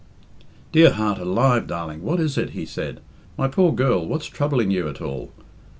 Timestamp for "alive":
1.19-1.67